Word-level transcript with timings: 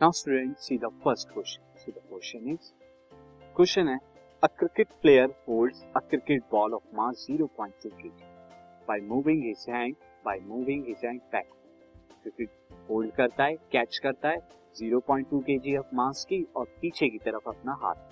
Now 0.00 0.10
students 0.10 0.66
see 0.66 0.76
the 0.76 0.90
first 1.02 1.30
question. 1.30 1.62
So 1.76 1.90
the 1.90 2.00
question 2.08 2.48
is 2.48 2.72
question 3.56 3.88
है 3.88 3.98
a 4.42 4.48
cricket 4.50 4.90
player 5.02 5.28
holds 5.46 5.84
a 5.96 6.02
cricket 6.02 6.50
ball 6.50 6.74
of 6.74 6.82
mass 6.92 7.22
0.2 7.30 7.92
kg 8.00 8.26
by 8.88 8.98
moving 9.12 9.40
his 9.42 9.64
hand 9.66 9.96
by 10.26 10.34
moving 10.50 10.84
his 10.88 11.06
hand 11.08 11.22
back. 11.32 11.46
Cricket 12.22 12.50
hold 12.90 13.10
करता 13.16 13.44
है 13.44 13.56
catch 13.72 13.98
करता 14.02 14.28
है 14.28 14.38
0.2 14.76 15.40
kg 15.48 15.76
of 15.78 15.94
mass 15.94 16.24
की 16.28 16.42
और 16.56 16.66
पीछे 16.80 17.08
की 17.08 17.18
तरफ़ 17.24 17.48
अपना 17.48 17.78
हाथ 17.82 18.04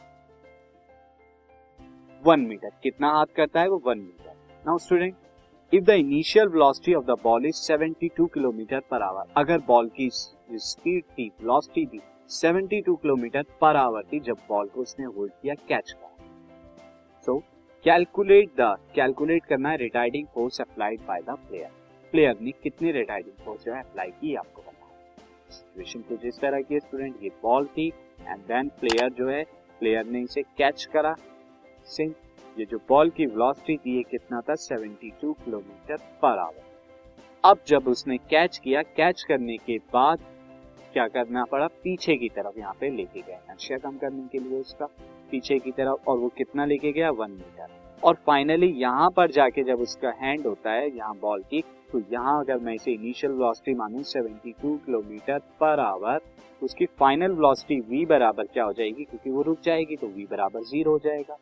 वन 2.26 2.46
मीटर 2.48 2.70
कितना 2.82 3.10
हाथ 3.12 3.36
करता 3.36 3.60
है 3.60 3.68
वो 3.68 3.78
one 3.86 3.98
meter 3.98 4.62
now 4.66 4.78
student 4.78 5.16
if 5.74 5.84
the 5.84 5.90
initial 5.90 6.48
velocity 6.48 6.92
of 6.94 7.04
the 7.04 7.10
ball 7.22 7.46
is 7.46 7.60
72 7.70 8.26
kilometer 8.34 8.80
per 8.90 9.02
hour 9.02 9.32
अगर 9.36 9.58
बॉल 9.66 9.88
की 9.96 10.08
स्पीड 10.12 11.04
थी 11.04 11.26
वेलोसिटी 11.40 11.84
थी 11.86 12.00
72 12.30 12.96
किलोमीटर 12.96 13.44
पर 13.60 13.76
आवर 13.76 14.02
थी, 14.02 14.20
जब 14.20 14.36
बॉल 14.48 14.68
को 14.68 14.80
उसने 14.80 15.06
होल्ड 15.06 15.32
किया 15.42 15.54
कैच 15.68 15.90
किया 15.90 16.10
सो 17.26 17.38
कैलकुलेट 17.84 18.50
द 18.60 18.76
कैलकुलेट 18.94 19.44
करना 19.44 19.70
है 19.70 19.76
retarding 19.76 20.26
force 20.34 20.60
applied 20.60 21.00
by 21.00 21.22
the 21.22 21.36
player 21.48 21.70
player 22.12 22.38
ने 22.40 22.50
कितनी 22.62 22.92
रिटार्डिंग 22.92 23.44
फोर्स 23.44 23.64
जो 23.64 23.74
है 23.74 23.80
अप्लाई 23.80 24.10
की 24.20 24.34
आपको 24.34 24.62
बताया 24.62 25.50
सिचुएशन 25.50 26.00
कुछ 26.08 26.24
इस 26.24 26.40
तरह 26.40 26.60
की 26.60 26.80
स्टूडेंट 26.80 27.22
ये 27.22 27.30
बॉल 27.42 27.66
थी 27.66 27.88
एंड 28.20 28.38
देन 28.44 28.68
प्लेयर 28.80 29.10
जो 29.12 29.28
है 29.28 29.42
प्लेयर 29.80 30.06
ने 30.06 30.20
इसे 30.22 30.42
कैच 30.58 30.84
करा। 30.92 31.14
सिंस 31.86 32.14
ये 32.56 32.64
जो 32.64 32.78
बॉल 32.88 33.10
की 33.10 33.26
वेलोसिटी 33.26 33.76
थी 33.76 33.96
ये 33.96 34.02
कितना 34.10 34.40
था? 34.40 34.54
72 34.56 35.32
किलोमीटर 35.34 35.96
पर 36.22 36.38
आवर 36.38 36.62
अब 37.44 37.58
जब 37.68 37.88
उसने 37.88 38.16
कैच 38.30 38.58
किया 38.58 38.82
कैच 38.96 39.22
करने 39.28 39.56
के 39.56 39.78
बाद 39.92 40.18
क्या 40.92 41.06
करना 41.08 41.44
पड़ा? 41.44 41.66
पीछे 41.66 42.16
की 42.16 42.28
तरफ़ 42.28 42.58
यहाँ 42.58 42.74
पे 42.80 42.90
लेके 42.90 43.20
गया। 43.20 43.38
नक्शा 43.50 43.76
कम 43.78 43.96
करने 43.98 44.26
के 44.32 44.38
लिए 44.38 44.60
उसका। 44.60 44.86
पीछे 45.30 45.58
की 45.58 45.70
तरफ़ 45.70 46.08
और 46.10 46.18
वो 46.18 46.28
कितना 46.36 46.64
लेके 46.64 46.92
गया? 46.92 47.10
वन 47.12 47.30
मीटर 47.30 47.66
और 48.02 48.14
फाइनली 48.26 48.66
यहाँ 48.80 49.10
पर 49.10 49.30
जाके 49.30 49.62
जब 49.64 49.80
उसका 49.80 50.10
हैंड 50.20 50.46
होता 50.46 50.70
है, 50.70 50.96
यहाँ 50.96 51.14
बॉल 51.22 51.42
की 51.50 51.62
तो 51.92 52.00
यहाँ 52.12 52.38
अगर 52.40 52.58
मैं 52.58 52.74
इसे 52.74 52.92
इनिशियल 52.92 53.32
वेलोसिटी 53.32 53.74
मानूं 53.74 54.02
72 54.04 54.76
किलोमीटर 54.86 55.38
पर 55.60 55.80
आवर 55.80 56.20
उसकी 56.62 56.86
फाइनल 56.98 57.32
वेलोसिटी 57.32 57.80
v 57.90 58.08
बराबर 58.08 58.46
क्या 58.46 58.64
हो 58.64 58.72
जाएगी? 58.72 59.04
क्योंकि 59.04 59.30
वो 59.30 59.42
रुक 59.42 59.58
जाएगी 59.64 59.96
तो 59.96 60.06
v 60.08 60.30
बराबर 60.30 60.62
ज़ीरो 60.64 60.92
हो 60.92 60.98
जाएगा। 61.04 61.36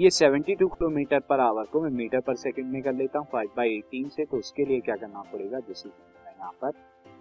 ये 0.00 0.10
72 0.10 0.66
किलोमीटर 0.66 1.20
पर 1.20 1.40
आवर 1.40 1.64
को 1.64 1.80
मैं 1.80 1.90
मीटर 1.90 2.20
पर 2.20 2.34
सेकंड 2.34 2.72
में 2.72 2.82
कर 2.82 2.92
लेता 2.92 3.18
हूँ 3.18 3.26
फाइव 3.32 3.48
बाई 3.56 3.68
एटीन 3.68 4.08
से 4.08 4.24
तो 4.24 4.36
उसके 4.36 4.64
लिए 4.64 4.80
क्या 4.80 4.96
करना 4.96 5.22
पड़ेगा? 5.22 5.58
जिस 5.58 5.86
यहाँ 5.86 6.50
पर 6.62 6.72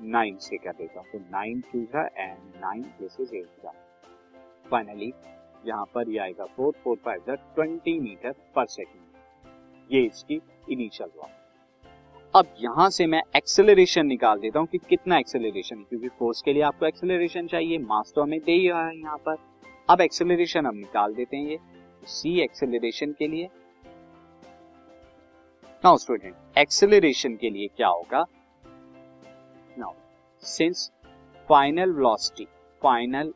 नाइन 0.02 0.38
से 0.38 0.58
कर 0.58 0.72
देता 0.72 1.00
हूँ 1.00 1.08
तो 1.12 1.20
नाइन 1.20 1.62
टू 1.62 1.84
था 1.86 2.06
एंड 2.18 2.38
नाइन 2.56 2.86
इज़ 3.02 3.36
एट 3.36 3.48
था 3.66 3.74
फाइनली 4.72 5.14
यहाँ 5.66 5.86
पर 5.86 6.10
ये 6.10 6.20
आएगा 6.20 6.46
फोर 6.46 6.74
फोर 6.84 6.98
फाइव 7.06 7.24
था 7.30 7.36
ट्वेंटी 7.36 8.00
मीटर 8.00 8.32
पर 8.56 8.66
सेकेंड 8.66 9.94
ये 9.94 10.02
इसकी 10.02 10.42
इनिशियल 10.72 11.10
वॉक 11.18 11.30
अब 12.36 12.54
यहाँ 12.60 12.90
से 12.90 13.06
मैं 13.08 13.22
एक्सेलरेशन 13.36 14.06
निकाल 14.06 14.40
देता 14.40 14.60
हूँ 14.60 14.68
कि 14.68 14.78
कितना 14.78 15.18
एक्सेलरेशन 15.18 15.76
क्योंकि 15.76 16.08
फोर्स 16.08 16.42
के 16.42 16.54
लिए 16.54 16.62
आपको 16.62 16.86
एक्सेलरेशन 16.86 17.48
चाहिए 17.48 17.78
मास 17.78 18.14
तो 18.16 18.22
हमें 18.22 18.40
दे 18.40 18.52
ही 18.52 18.70
रहा 18.70 18.88
है 18.88 18.98
यहाँ 19.00 19.18
पर। 19.18 19.36
अब 19.90 20.02
एक्सेलरेशन 20.02 20.66
हम 20.66 20.76
निकाल 20.76 21.14
देते 21.14 21.38
हैं 21.38 21.50
ये। 21.50 21.58
सी 22.04 22.40
एक्सेलरेशन 22.42 23.12
के 23.20 23.28
लिए। 23.28 23.50
नाउ 25.84 25.98
स्टूडेंट 25.98 26.58
एक्सेलरेशन 26.58 27.36
के 27.36 27.50
लिए 27.50 27.68
क्या 27.78 27.88
होगा? 27.88 28.26
Now 29.78 29.94
since 30.44 30.92
final 31.50 31.92
velocity 31.94 32.46
final 32.82 33.34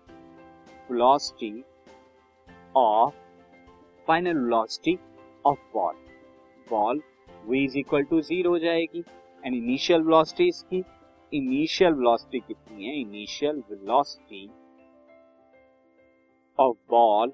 velocity 0.91 1.63
of 2.75 3.13
final 4.07 4.37
velocity 4.37 4.97
of 5.45 5.59
ball 5.73 5.95
ball 6.69 7.01
v 7.49 7.55
is 7.55 7.77
equal 7.77 8.03
to 8.03 8.21
zero 8.21 8.49
हो 8.49 8.59
जाएगी। 8.59 9.03
एंड 9.43 9.55
इनिशियल 9.55 10.01
वेलोसिटी 10.01 10.47
इसकी 10.47 10.83
इनिशियल 11.31 11.93
वेलोसिटी 11.93 12.39
कितनी 12.39 12.85
है? 12.85 12.99
Initial 13.01 13.63
velocity 13.71 14.45
of 16.57 16.77
ball 16.89 17.33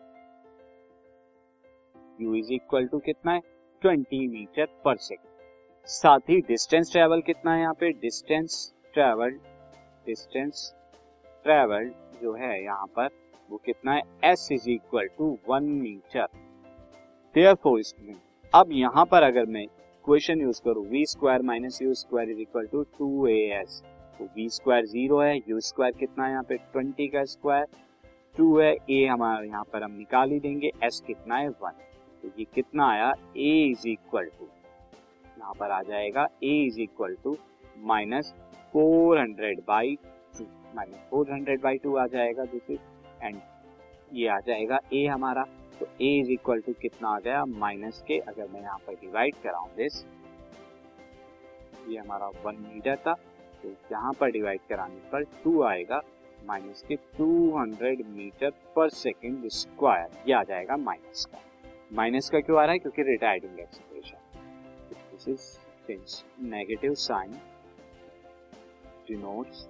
u 2.20 2.36
is 2.36 2.52
equal 2.54 2.88
to 2.88 3.00
कितना 3.00 3.32
है? 3.32 3.42
ट्वेंटी 3.82 4.28
मीटर 4.28 4.68
पर 4.86 4.98
सेकेंड 4.98 5.88
साथ 5.88 6.30
ही 6.30 6.40
distance 6.48 6.92
travel 6.92 7.22
कितना 7.22 7.54
है 7.54 7.62
यहाँ 7.62 7.74
पे? 7.74 7.92
डिस्टेंस 7.92 8.74
ट्रेवल 8.94 9.40
डिस्टेंस 10.06 10.74
ट्रेवल 11.46 11.92
जो 12.22 12.34
है 12.36 12.64
यहाँ 12.64 12.86
पर, 12.96 13.10
वो 13.50 13.58
कितना 13.66 13.94
है? 13.94 14.02
S 14.24 14.48
is 14.52 14.70
equal 14.70 15.08
to 15.18 15.38
one 15.50 15.64
meter 15.64 16.28
therefore 17.36 17.82
student 17.84 18.18
अब 18.54 18.70
यहाँ 18.72 19.06
पर 19.06 19.24
अगर 19.24 19.46
मैं 19.48 19.66
क्वेश्चन 20.06 20.42
यूज़ 20.42 20.62
करूँ 20.66 20.86
v 20.90 21.06
square 21.06 21.42
minus 21.42 21.82
u 21.82 21.94
square 21.94 22.30
is 22.30 22.40
equal 22.42 22.68
to 22.68 22.84
two 22.98 23.28
a 23.28 23.38
s 23.62 23.82
तो 24.20 24.26
वी 24.36 24.48
स्क्वायर 24.50 24.86
ज़ीरो 24.86 25.20
है 25.22 25.36
यू 25.38 25.60
स्क्वायर 25.60 25.94
कितना 26.00 26.26
है 26.26 26.32
यहाँ 26.32 26.44
पे? 26.44 26.58
ट्वेंटी 26.58 27.08
का 27.08 27.24
स्क्वायर 27.26 27.66
टू 28.36 28.58
है 28.60 28.72
ए 28.92 29.06
हमारे 29.06 29.48
यहाँ 29.48 29.64
पर 29.74 29.84
हम 29.84 29.92
निकाल 29.92 30.32
ही 30.32 30.40
देंगे 30.40 30.72
एस 30.84 31.02
कितना 31.08 31.38
है? 31.38 31.50
वन 31.50 31.72
तो 32.24 32.32
ये 32.40 32.46
कितना 32.56 32.88
आया? 32.92 33.14
ए 33.38 33.52
इज़ 33.72 33.88
इक्वल 33.88 34.26
टू 34.40 34.46
यहाँ 35.40 35.54
पर 35.60 35.72
आ 35.72 35.82
जाएगा 35.84 36.28
a 36.44 36.54
is 36.66 36.80
equal 36.82 37.16
to 37.24 37.38
minus 37.84 38.34
four 38.74 39.20
hundred 39.20 39.62
by 39.68 39.96
two 40.38 40.46
minus 40.76 41.08
four 41.10 41.32
hundred 41.32 41.62
by 41.62 41.78
two 41.78 41.96
आ 41.98 42.06
जाएगा 42.08 42.44
इज़ 42.56 42.72
एंड 43.24 43.40
ये 44.14 44.28
आ 44.28 44.40
जाएगा 44.40 44.80
ए 44.94 45.06
हमारा 45.08 45.44
तो 45.80 45.88
ए 46.02 46.16
इज़ 46.20 46.32
इक्वल 46.32 46.62
टू 46.62 46.74
कितना 46.82 47.10
आ 47.10 47.20
गया? 47.20 47.44
माइनस 47.46 48.04
के 48.08 48.18
अगर 48.20 48.48
मैं 48.54 48.62
यहाँ 48.62 48.78
पर 48.88 48.94
डिवाइड 49.02 49.36
कराऊं 49.44 49.76
दिस 49.78 50.04
ये 51.90 51.98
हमारा 51.98 52.28
वन 52.46 52.56
मीटर 52.74 52.96
था 53.06 53.14
तो 53.64 53.70
यहाँ 53.92 54.14
पर 54.20 54.32
डिवाइड 54.32 54.60
कराने 54.70 55.10
पर 55.12 55.24
टू 55.44 55.62
आएगा 55.64 56.02
माइनस 56.48 56.84
के 56.88 56.96
200 57.20 58.06
मीटर 58.08 58.50
पर 58.76 58.90
सेकेंड 58.90 59.48
स्क्वायर 59.52 60.24
ये 60.28 60.34
आ 60.34 60.44
जाएगा 60.44 60.78
माइनस 60.78 61.26
का 61.26 61.40
माइनस 61.92 62.30
का 62.30 62.40
क्यों 62.40 62.60
आ 62.60 62.64
रहा 62.64 62.72
है? 62.72 62.80
क्योंकि 62.80 63.04
retarding 63.04 63.60
expression 63.60 64.18
this 64.90 65.28
is 65.28 65.40
since 65.88 66.24
negative 66.42 66.94
sign 66.96 67.32
denotes 69.08 69.68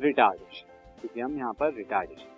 retardation 0.00 1.00
क्योंकि 1.00 1.20
हम 1.20 1.36
यहाँ 1.38 1.52
पर 1.52 1.74
रिटार्डेशन 1.74 2.32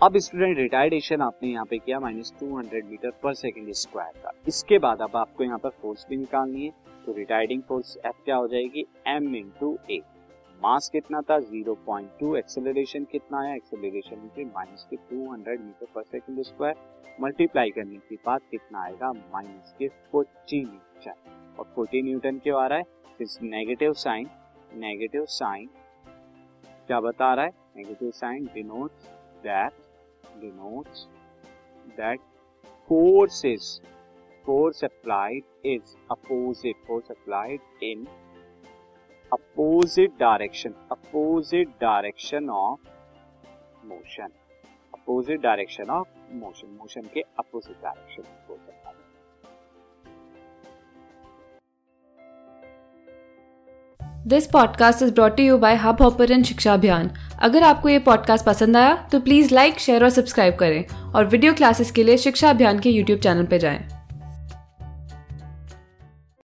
अब 0.00 0.16
स्टूडेंट 0.18 0.56
रिटार्डेशन 0.58 1.20
आपने 1.22 1.48
यहाँ 1.48 1.64
पे 1.70 1.78
किया 1.78 1.98
minus 2.00 2.32
two 2.40 2.56
hundred 2.56 2.86
meter 2.86 3.10
per 3.22 3.34
second 3.34 3.72
square 3.72 4.20
का। 4.22 4.30
इसके 4.48 4.78
बाद 4.78 5.02
अब 5.02 5.16
आपको 5.16 5.44
यहाँ 5.44 5.58
पर 5.58 5.70
फोर्स 5.82 6.06
भी 6.10 6.16
निकालनी 6.16 6.64
है। 6.64 6.70
तो 7.06 7.12
रिटार्डिंग 7.12 7.62
फोर्स 7.62 7.96
एफ़ 8.06 8.24
क्या 8.24 8.36
हो 8.36 8.46
जाएगी? 8.48 8.86
एम 9.06 9.34
इंटू 9.36 9.76
ए 9.90 10.00
मास 10.62 10.88
कितना 10.88 11.20
था? 11.20 11.38
0.2 11.38 12.36
एक्सेलरेशन 12.36 13.04
कितना 13.04 13.40
आया 13.40 13.54
एक्सेलरेशन 13.54 14.16
मुझे 14.16 14.44
माइनस 14.44 14.86
के 14.90 14.96
200 14.96 15.60
मीटर 15.60 15.86
पर 15.94 16.02
सेकंड 16.02 16.42
स्क्वायर 16.42 16.74
मल्टीप्लाई 17.20 17.70
करने 17.70 17.96
के 17.96 18.16
बाद 18.16 18.40
कितना 18.50 18.82
आएगा? 18.82 19.12
माइनस 19.12 19.74
के 19.78 19.88
40 19.88 20.64
न्यूटन 20.64 21.54
और 21.58 21.74
40 21.78 22.02
न्यूटन 22.04 22.38
क्यों 22.38 22.60
आ 22.62 22.66
रहा 22.66 22.78
है? 22.78 22.84
इस 23.20 23.38
नेगेटिव 23.42 23.92
साइन 23.92 24.30
नेगेटिव 24.74 25.24
साइन 25.24 25.68
क्या 26.86 27.00
बता 27.00 27.34
रहा 27.34 27.44
है? 27.44 27.52
Negative 27.76 28.10
sign 28.10 28.44
denotes 28.54 29.08
that 29.42 29.72
denotes 30.40 31.06
that 31.96 32.20
force 32.88 33.44
is 33.44 33.80
force 34.46 34.82
applied 34.82 35.42
is, 35.62 35.96
opposite 36.10 36.78
force 36.86 37.10
applied 37.10 37.60
in 37.82 38.08
opposite 39.32 40.10
direction 40.20 40.70
opposite 40.90 41.68
direction 41.68 42.48
of 42.50 42.88
motion 43.86 44.28
opposite 44.94 45.40
direction 45.40 45.90
of 45.90 46.08
motion 46.34 46.76
motion 46.80 47.00
के 47.14 47.20
opposite 47.20 47.76
direction 47.76 48.22
this 54.26 54.46
podcast 54.46 55.02
is 55.02 55.12
brought 55.14 55.40
you 55.40 55.58
by 55.58 55.74
Hubhopper 56.02 56.42
Shiksha 56.42 56.74
Abhiyan 56.74 57.10
अगर 57.42 57.62
आपको 57.62 57.88
ये 57.88 57.98
podcast 57.98 58.46
पसंद 58.46 58.76
आया 58.76 58.94
तो 59.12 59.20
please 59.20 59.54
like 59.54 59.78
share 59.78 60.04
और 60.04 60.10
subscribe 60.10 60.56
करें 60.56 61.12
और 61.14 61.24
वीडियो 61.26 61.54
क्लासेस 61.54 61.90
के 61.90 62.04
लिए 62.04 62.16
शिक्षा 62.16 62.50
अभियान 62.50 62.78
के 62.78 62.90
यूट्यूब 62.90 63.20
चैनल 63.20 63.46
पर 63.46 63.56
जाएँ। 63.56 63.99